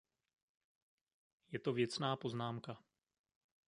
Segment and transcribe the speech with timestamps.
[1.51, 2.83] Je to věcná poznámka.